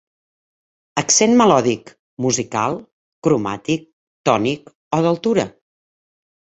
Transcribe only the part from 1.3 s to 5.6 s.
melòdic, musical, cromàtic, tònic o d'altura.